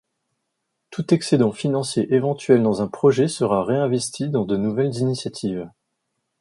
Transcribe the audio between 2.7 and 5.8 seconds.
un projet sera réinvesti dans de nouvelles initiatives.